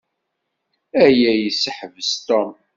[1.03, 2.51] Aya yesseḥbes Tom.